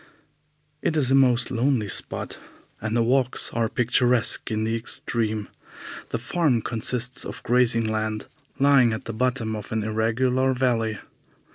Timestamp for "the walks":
2.97-3.51